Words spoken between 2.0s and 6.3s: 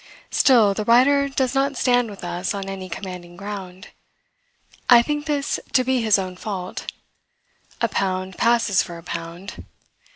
with us on any commanding ground. I think this to be his